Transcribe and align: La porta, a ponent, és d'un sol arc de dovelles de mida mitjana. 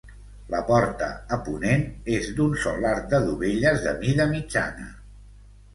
La 0.53 0.61
porta, 0.69 1.09
a 1.37 1.39
ponent, 1.49 1.85
és 2.15 2.31
d'un 2.41 2.57
sol 2.65 2.89
arc 2.95 3.07
de 3.13 3.23
dovelles 3.29 3.87
de 3.87 3.97
mida 4.05 4.31
mitjana. 4.37 4.91